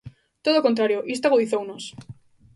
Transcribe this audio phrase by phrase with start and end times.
[0.45, 1.83] Todo o contrario, isto agudizounos.